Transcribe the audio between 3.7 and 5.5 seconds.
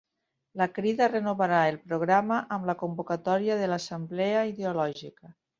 l'assemblea ideològica